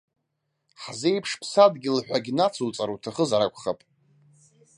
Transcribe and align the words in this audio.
Ҳзеиԥш 0.81 1.31
ԥсадгьыл 1.41 1.97
ҳәагьы 2.05 2.33
нацуҵар 2.37 2.89
уҭахызар 2.91 3.41
акәхап. 3.43 3.79